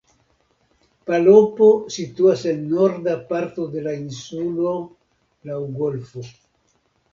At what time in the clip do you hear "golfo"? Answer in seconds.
5.79-6.29